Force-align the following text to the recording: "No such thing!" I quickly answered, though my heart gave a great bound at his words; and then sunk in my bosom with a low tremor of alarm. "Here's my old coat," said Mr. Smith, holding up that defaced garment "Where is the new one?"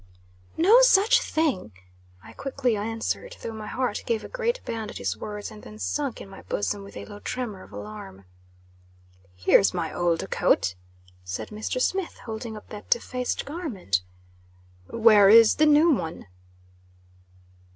"No 0.57 0.81
such 0.81 1.21
thing!" 1.21 1.73
I 2.23 2.33
quickly 2.33 2.75
answered, 2.75 3.37
though 3.43 3.53
my 3.53 3.67
heart 3.67 4.01
gave 4.07 4.23
a 4.23 4.27
great 4.27 4.59
bound 4.65 4.89
at 4.89 4.97
his 4.97 5.15
words; 5.15 5.51
and 5.51 5.61
then 5.61 5.77
sunk 5.77 6.19
in 6.19 6.27
my 6.27 6.41
bosom 6.41 6.81
with 6.81 6.97
a 6.97 7.05
low 7.05 7.19
tremor 7.19 7.61
of 7.61 7.71
alarm. 7.71 8.25
"Here's 9.35 9.75
my 9.75 9.93
old 9.93 10.27
coat," 10.31 10.73
said 11.23 11.49
Mr. 11.49 11.79
Smith, 11.79 12.17
holding 12.25 12.57
up 12.57 12.69
that 12.69 12.89
defaced 12.89 13.45
garment 13.45 14.01
"Where 14.87 15.29
is 15.29 15.57
the 15.57 15.67
new 15.67 15.91
one?" 15.91 16.25